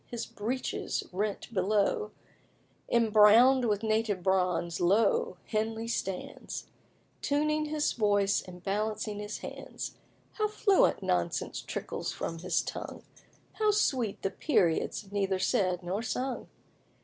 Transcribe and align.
his 0.07 0.25
breeches 0.25 1.03
rent 1.11 1.53
below, 1.53 2.09
Imbrown'd 2.91 3.65
with 3.65 3.83
native 3.83 4.23
bronze, 4.23 4.79
lo! 4.81 5.37
Henley 5.45 5.87
stands, 5.87 6.65
Tuning 7.21 7.65
his 7.65 7.91
voice 7.93 8.41
and 8.41 8.63
balancing 8.63 9.19
his 9.19 9.37
hands. 9.37 9.97
How 10.33 10.47
fluent 10.47 11.03
nonsense 11.03 11.61
trickles 11.61 12.11
from 12.11 12.39
his 12.39 12.63
tongue! 12.63 13.03
How 13.59 13.69
sweet 13.69 14.19
the 14.23 14.31
periods, 14.31 15.11
neither 15.11 15.37
said 15.37 15.83
nor 15.83 16.01
sung! 16.01 16.47